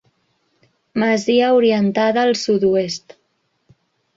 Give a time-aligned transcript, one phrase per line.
[1.03, 3.17] Masia orientada al sud-oest.